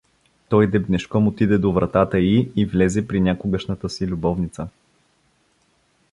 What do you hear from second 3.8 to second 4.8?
си любовница.